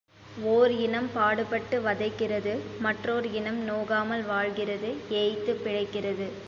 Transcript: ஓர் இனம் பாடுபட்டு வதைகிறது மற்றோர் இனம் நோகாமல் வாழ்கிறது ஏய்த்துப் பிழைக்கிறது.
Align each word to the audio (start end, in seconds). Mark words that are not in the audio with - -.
ஓர் 0.43 0.71
இனம் 0.71 1.09
பாடுபட்டு 1.13 1.81
வதைகிறது 1.81 2.53
மற்றோர் 2.79 3.31
இனம் 3.31 3.69
நோகாமல் 3.69 4.25
வாழ்கிறது 4.25 4.95
ஏய்த்துப் 5.09 5.61
பிழைக்கிறது. 5.63 6.29